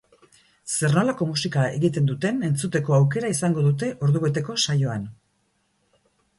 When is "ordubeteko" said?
4.09-4.59